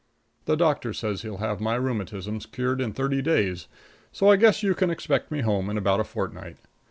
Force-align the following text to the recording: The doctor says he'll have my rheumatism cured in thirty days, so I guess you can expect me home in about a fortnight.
The 0.45 0.55
doctor 0.57 0.93
says 0.93 1.21
he'll 1.21 1.37
have 1.37 1.61
my 1.61 1.75
rheumatism 1.75 2.39
cured 2.39 2.81
in 2.81 2.91
thirty 2.91 3.21
days, 3.21 3.67
so 4.11 4.31
I 4.31 4.35
guess 4.35 4.63
you 4.63 4.73
can 4.73 4.89
expect 4.89 5.29
me 5.29 5.41
home 5.41 5.69
in 5.69 5.77
about 5.77 5.99
a 5.99 6.03
fortnight. 6.03 6.57